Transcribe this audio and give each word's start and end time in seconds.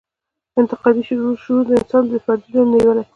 انتقادي 0.59 1.01
شعور 1.43 1.63
د 1.67 1.71
انسان 1.79 2.03
له 2.11 2.17
فردي 2.25 2.47
ژوند 2.53 2.71
نېولې. 2.73 3.03